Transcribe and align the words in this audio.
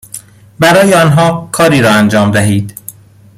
برای 0.59 0.93
آنها 0.93 1.49
کاری 1.51 1.81
را 1.81 1.89
انجام 1.91 2.31
دهید، 2.31 2.77